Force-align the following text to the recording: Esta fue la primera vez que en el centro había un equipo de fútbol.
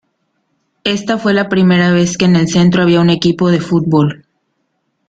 Esta 0.83 1.19
fue 1.19 1.31
la 1.35 1.47
primera 1.47 1.91
vez 1.91 2.17
que 2.17 2.25
en 2.25 2.35
el 2.35 2.47
centro 2.47 2.81
había 2.81 3.01
un 3.01 3.11
equipo 3.11 3.51
de 3.51 3.59
fútbol. 3.61 4.25